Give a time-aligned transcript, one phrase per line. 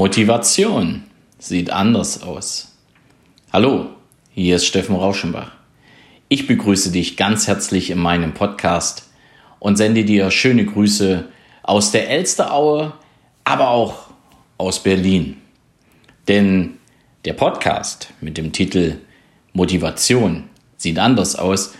[0.00, 1.02] Motivation
[1.38, 2.74] sieht anders aus.
[3.52, 3.90] Hallo,
[4.30, 5.52] hier ist Steffen Rauschenbach.
[6.30, 9.10] Ich begrüße dich ganz herzlich in meinem Podcast
[9.58, 11.28] und sende dir schöne Grüße
[11.62, 12.94] aus der Elsteraue,
[13.44, 14.06] aber auch
[14.56, 15.36] aus Berlin.
[16.28, 16.78] Denn
[17.26, 18.96] der Podcast mit dem Titel
[19.52, 20.44] Motivation
[20.78, 21.74] sieht anders aus,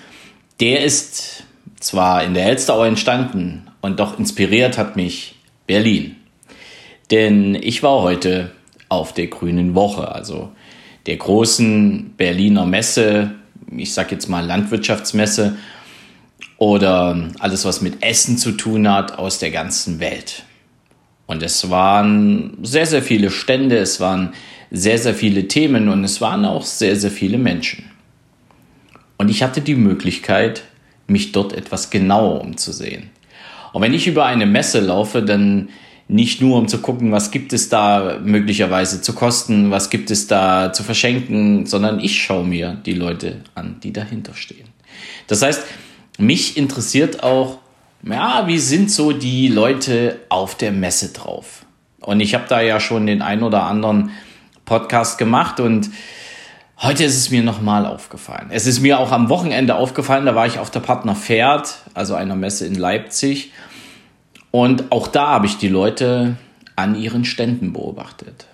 [0.60, 1.44] der ist
[1.80, 6.19] zwar in der Elsteraue entstanden und doch inspiriert hat mich Berlin.
[7.10, 8.52] Denn ich war heute
[8.88, 10.52] auf der Grünen Woche, also
[11.06, 13.32] der großen Berliner Messe,
[13.76, 15.56] ich sag jetzt mal Landwirtschaftsmesse
[16.58, 20.44] oder alles, was mit Essen zu tun hat aus der ganzen Welt.
[21.26, 24.34] Und es waren sehr, sehr viele Stände, es waren
[24.70, 27.84] sehr, sehr viele Themen und es waren auch sehr, sehr viele Menschen.
[29.16, 30.62] Und ich hatte die Möglichkeit,
[31.06, 33.10] mich dort etwas genauer umzusehen.
[33.72, 35.68] Und wenn ich über eine Messe laufe, dann
[36.10, 40.26] nicht nur um zu gucken, was gibt es da möglicherweise zu kosten, was gibt es
[40.26, 44.66] da zu verschenken, sondern ich schaue mir die Leute an, die dahinter stehen.
[45.28, 45.62] Das heißt,
[46.18, 47.58] mich interessiert auch,
[48.02, 51.64] ja, wie sind so die Leute auf der Messe drauf?
[52.00, 54.10] Und ich habe da ja schon den ein oder anderen
[54.64, 55.90] Podcast gemacht und
[56.82, 58.48] heute ist es mir nochmal aufgefallen.
[58.50, 62.14] Es ist mir auch am Wochenende aufgefallen, da war ich auf der Partner Pferd, also
[62.14, 63.52] einer Messe in Leipzig
[64.50, 66.36] und auch da habe ich die Leute
[66.76, 68.46] an ihren Ständen beobachtet.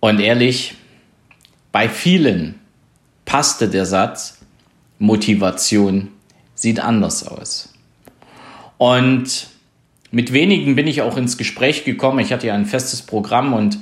[0.00, 0.74] Und ehrlich,
[1.72, 2.56] bei vielen
[3.24, 4.38] passte der Satz,
[4.98, 6.08] Motivation
[6.54, 7.72] sieht anders aus.
[8.76, 9.48] Und
[10.10, 12.18] mit wenigen bin ich auch ins Gespräch gekommen.
[12.18, 13.78] Ich hatte ja ein festes Programm und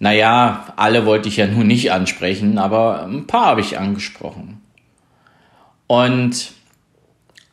[0.00, 4.60] naja, alle wollte ich ja nun nicht ansprechen, aber ein paar habe ich angesprochen.
[5.88, 6.52] Und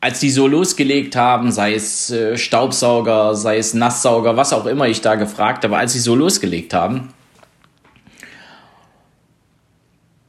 [0.06, 4.86] als die so losgelegt haben, sei es äh, Staubsauger, sei es Nasssauger, was auch immer
[4.86, 7.08] ich da gefragt habe, als sie so losgelegt haben,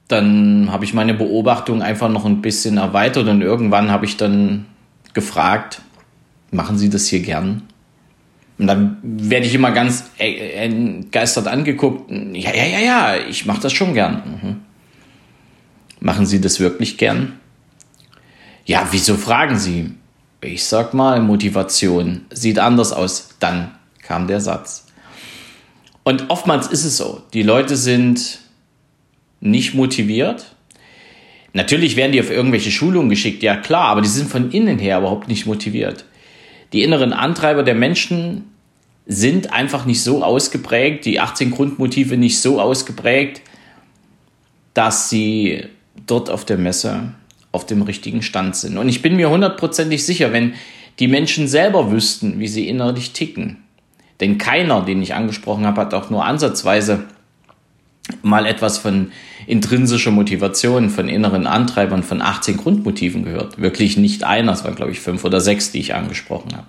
[0.07, 4.65] dann habe ich meine Beobachtung einfach noch ein bisschen erweitert und irgendwann habe ich dann
[5.13, 5.83] gefragt,
[6.49, 7.61] machen Sie das hier gern?
[8.57, 12.09] Und dann werde ich immer ganz entgeistert angeguckt.
[12.09, 14.39] Ja, ja, ja, ja, ich mache das schon gern.
[14.41, 14.55] Mhm.
[15.99, 17.33] Machen Sie das wirklich gern?
[18.67, 19.91] Ja, wieso fragen Sie?
[20.41, 23.29] Ich sag mal, Motivation sieht anders aus.
[23.39, 24.87] Dann kam der Satz.
[26.03, 27.21] Und oftmals ist es so.
[27.33, 28.39] Die Leute sind
[29.39, 30.53] nicht motiviert.
[31.53, 34.99] Natürlich werden die auf irgendwelche Schulungen geschickt, ja klar, aber die sind von innen her
[34.99, 36.03] überhaupt nicht motiviert.
[36.73, 38.51] Die inneren Antreiber der Menschen
[39.05, 43.41] sind einfach nicht so ausgeprägt, die 18 Grundmotive nicht so ausgeprägt,
[44.73, 45.63] dass sie
[46.05, 47.13] dort auf der Messe
[47.51, 48.77] auf dem richtigen Stand sind.
[48.77, 50.53] Und ich bin mir hundertprozentig sicher, wenn
[50.99, 53.57] die Menschen selber wüssten, wie sie innerlich ticken,
[54.19, 57.03] denn keiner, den ich angesprochen habe, hat auch nur ansatzweise
[58.21, 59.11] mal etwas von
[59.45, 63.59] intrinsischer Motivation, von inneren Antreibern, von 18 Grundmotiven gehört.
[63.61, 66.67] Wirklich nicht einer, es waren glaube ich fünf oder sechs, die ich angesprochen habe.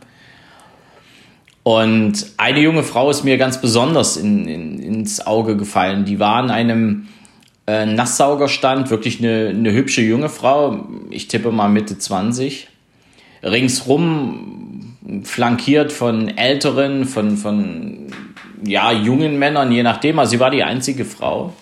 [1.62, 6.04] Und eine junge Frau ist mir ganz besonders in, in, ins Auge gefallen.
[6.04, 7.08] Die war an einem
[7.68, 12.66] äh, Nasssaugerstand, wirklich eine, eine hübsche junge Frau, ich tippe mal Mitte 20.
[13.42, 18.06] Ringsrum flankiert von älteren, von, von
[18.64, 20.18] ja, jungen Männern, je nachdem.
[20.18, 21.52] Also sie war die einzige Frau.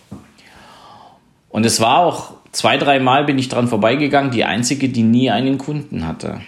[1.48, 5.58] Und es war auch zwei, dreimal bin ich dran vorbeigegangen, die einzige, die nie einen
[5.58, 6.40] Kunden hatte.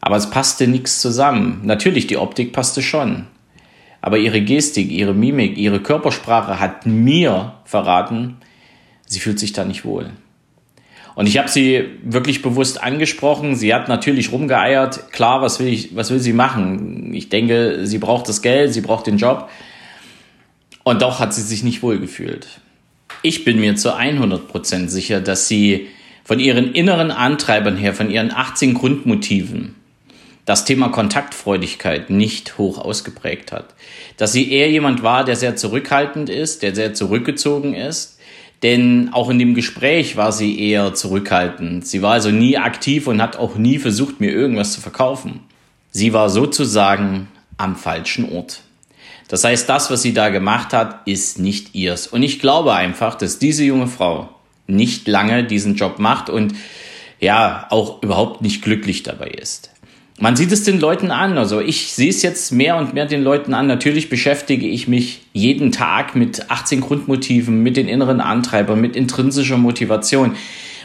[0.00, 1.60] Aber es passte nichts zusammen.
[1.64, 3.26] Natürlich, die Optik passte schon
[4.00, 8.36] aber ihre Gestik, ihre Mimik, ihre Körpersprache hat mir verraten,
[9.06, 10.10] sie fühlt sich da nicht wohl.
[11.16, 13.56] Und ich habe sie wirklich bewusst angesprochen.
[13.56, 15.12] Sie hat natürlich rumgeeiert.
[15.12, 17.14] Klar, was will ich, was will sie machen?
[17.14, 19.48] Ich denke, sie braucht das Geld, sie braucht den Job.
[20.84, 22.60] Und doch hat sie sich nicht wohl gefühlt.
[23.22, 25.88] Ich bin mir zu 100% sicher, dass sie
[26.22, 29.74] von ihren inneren Antreibern her, von ihren 18 Grundmotiven,
[30.46, 33.74] das Thema Kontaktfreudigkeit nicht hoch ausgeprägt hat.
[34.16, 38.18] Dass sie eher jemand war, der sehr zurückhaltend ist, der sehr zurückgezogen ist.
[38.62, 41.86] Denn auch in dem Gespräch war sie eher zurückhaltend.
[41.86, 45.40] Sie war also nie aktiv und hat auch nie versucht, mir irgendwas zu verkaufen.
[45.90, 47.28] Sie war sozusagen
[47.58, 48.62] am falschen Ort.
[49.28, 52.06] Das heißt, das, was sie da gemacht hat, ist nicht ihrs.
[52.06, 54.28] Und ich glaube einfach, dass diese junge Frau
[54.68, 56.54] nicht lange diesen Job macht und
[57.18, 59.70] ja, auch überhaupt nicht glücklich dabei ist
[60.18, 61.36] man sieht es den Leuten an.
[61.36, 63.66] Also ich sehe es jetzt mehr und mehr den Leuten an.
[63.66, 69.58] Natürlich beschäftige ich mich jeden Tag mit 18 Grundmotiven, mit den inneren Antreibern, mit intrinsischer
[69.58, 70.36] Motivation,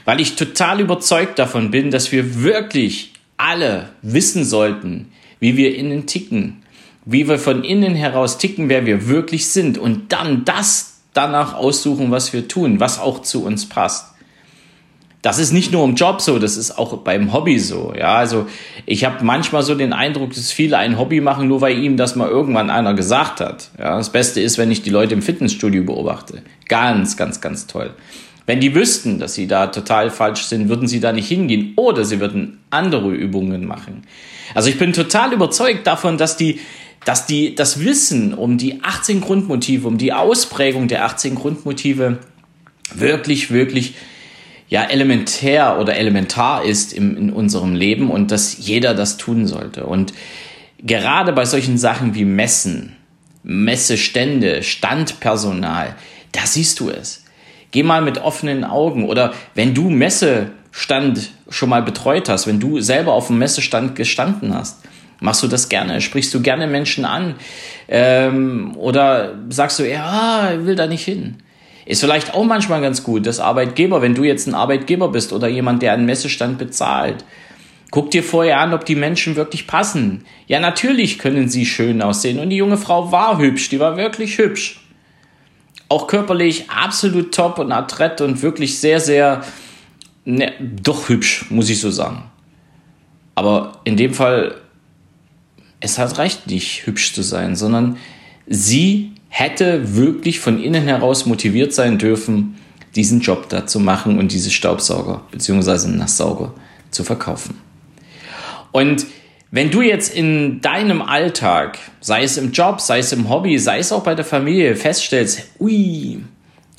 [0.05, 6.05] weil ich total überzeugt davon bin, dass wir wirklich alle wissen sollten, wie wir innen
[6.05, 6.61] ticken,
[7.05, 12.11] wie wir von innen heraus ticken, wer wir wirklich sind und dann das danach aussuchen,
[12.11, 14.10] was wir tun, was auch zu uns passt.
[15.21, 17.93] Das ist nicht nur im Job so, das ist auch beim Hobby so.
[17.97, 18.47] Ja, also
[18.87, 22.15] ich habe manchmal so den Eindruck, dass viele ein Hobby machen, nur weil ihm das
[22.15, 23.69] mal irgendwann einer gesagt hat.
[23.77, 26.41] Ja, das Beste ist, wenn ich die Leute im Fitnessstudio beobachte.
[26.67, 27.93] Ganz, ganz, ganz toll.
[28.47, 32.03] Wenn die wüssten, dass sie da total falsch sind, würden sie da nicht hingehen oder
[32.03, 34.01] sie würden andere Übungen machen.
[34.55, 36.59] Also ich bin total überzeugt davon, dass die,
[37.05, 42.17] dass die das Wissen um die 18 Grundmotive, um die Ausprägung der 18 Grundmotive
[42.93, 43.93] wirklich, wirklich
[44.71, 49.85] ja elementär oder elementar ist im, in unserem Leben und dass jeder das tun sollte.
[49.85, 50.13] Und
[50.81, 52.95] gerade bei solchen Sachen wie Messen,
[53.43, 55.95] Messestände, Standpersonal,
[56.31, 57.25] da siehst du es.
[57.71, 62.79] Geh mal mit offenen Augen oder wenn du Messestand schon mal betreut hast, wenn du
[62.79, 64.79] selber auf dem Messestand gestanden hast,
[65.19, 67.35] machst du das gerne, sprichst du gerne Menschen an
[67.89, 71.43] ähm, oder sagst du, ja, ich will da nicht hin.
[71.85, 75.47] Ist vielleicht auch manchmal ganz gut, dass Arbeitgeber, wenn du jetzt ein Arbeitgeber bist oder
[75.47, 77.25] jemand, der einen Messestand bezahlt,
[77.91, 80.25] guck dir vorher an, ob die Menschen wirklich passen.
[80.47, 84.37] Ja, natürlich können sie schön aussehen und die junge Frau war hübsch, die war wirklich
[84.37, 84.79] hübsch.
[85.89, 89.43] Auch körperlich absolut top und adrett und wirklich sehr, sehr,
[90.23, 92.23] ne, doch hübsch, muss ich so sagen.
[93.35, 94.55] Aber in dem Fall,
[95.81, 97.97] es hat reicht nicht hübsch zu sein, sondern
[98.47, 102.57] sie hätte wirklich von innen heraus motiviert sein dürfen,
[102.95, 105.87] diesen Job da zu machen und diese Staubsauger bzw.
[105.87, 106.53] Nasssauger
[106.91, 107.57] zu verkaufen.
[108.73, 109.07] Und
[109.49, 113.79] wenn du jetzt in deinem Alltag, sei es im Job, sei es im Hobby, sei
[113.79, 116.19] es auch bei der Familie, feststellst, ui,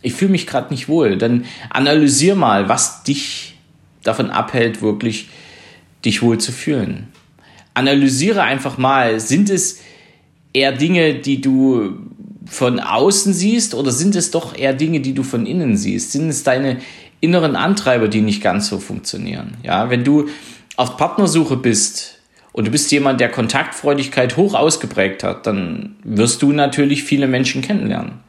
[0.03, 3.57] ich fühle mich gerade nicht wohl, dann analysier mal, was dich
[4.03, 5.31] davon abhält, wirklich
[6.05, 7.09] dich wohl zu fühlen.
[7.73, 9.81] Analysiere einfach mal, sind es
[10.53, 11.99] eher Dinge, die du
[12.47, 16.13] von außen siehst oder sind es doch eher Dinge, die du von innen siehst?
[16.13, 16.79] Sind es deine
[17.21, 19.57] inneren Antreiber, die nicht ganz so funktionieren?
[19.63, 20.29] Ja, wenn du
[20.77, 22.19] auf Partnersuche bist
[22.53, 27.63] und du bist jemand, der Kontaktfreudigkeit hoch ausgeprägt hat, dann wirst du natürlich viele Menschen
[27.63, 28.21] kennenlernen.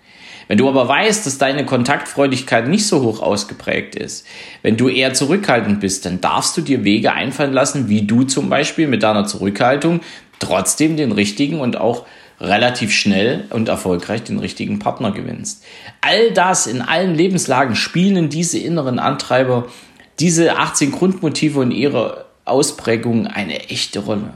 [0.47, 4.27] Wenn du aber weißt, dass deine Kontaktfreudigkeit nicht so hoch ausgeprägt ist,
[4.61, 8.49] wenn du eher zurückhaltend bist, dann darfst du dir Wege einfallen lassen, wie du zum
[8.49, 10.01] Beispiel mit deiner Zurückhaltung
[10.39, 12.05] trotzdem den richtigen und auch
[12.43, 15.63] relativ schnell und erfolgreich den richtigen Partner gewinnst.
[16.01, 19.67] All das in allen Lebenslagen spielen diese inneren Antreiber,
[20.19, 24.33] diese 18 Grundmotive und ihre Ausprägung eine echte Rolle.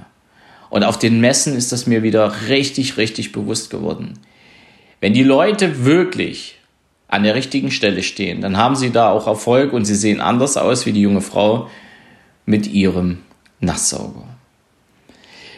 [0.69, 4.13] Und auf den Messen ist das mir wieder richtig, richtig bewusst geworden.
[5.01, 6.59] Wenn die Leute wirklich
[7.09, 10.55] an der richtigen Stelle stehen, dann haben sie da auch Erfolg und sie sehen anders
[10.57, 11.69] aus wie die junge Frau
[12.45, 13.19] mit ihrem
[13.59, 14.27] Nasssauger.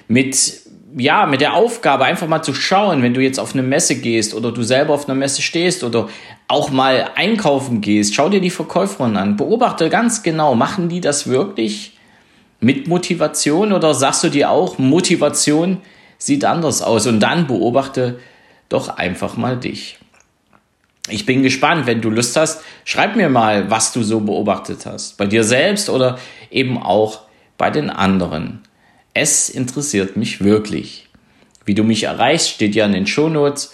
[0.07, 3.95] Mit ja, mit der Aufgabe einfach mal zu schauen, wenn du jetzt auf eine Messe
[3.95, 6.09] gehst oder du selber auf einer Messe stehst oder
[6.47, 11.27] auch mal einkaufen gehst, schau dir die Verkäuferin an, beobachte ganz genau, machen die das
[11.27, 11.97] wirklich
[12.59, 15.77] mit Motivation oder sagst du dir auch, Motivation
[16.17, 18.19] sieht anders aus und dann beobachte
[18.67, 19.97] doch einfach mal dich.
[21.09, 25.17] Ich bin gespannt, wenn du Lust hast, schreib mir mal, was du so beobachtet hast,
[25.17, 26.19] bei dir selbst oder
[26.51, 27.21] eben auch
[27.57, 28.61] bei den anderen.
[29.13, 31.07] Es interessiert mich wirklich.
[31.65, 33.73] Wie du mich erreichst, steht ja in den Shownotes.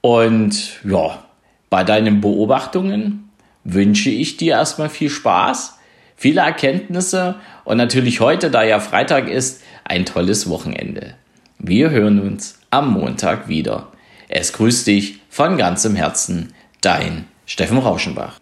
[0.00, 1.24] Und ja,
[1.70, 3.30] bei deinen Beobachtungen
[3.64, 5.78] wünsche ich dir erstmal viel Spaß,
[6.16, 11.14] viele Erkenntnisse und natürlich heute, da ja Freitag ist, ein tolles Wochenende.
[11.58, 13.88] Wir hören uns am Montag wieder.
[14.28, 18.38] Es grüßt dich von ganzem Herzen, dein Steffen Rauschenbach.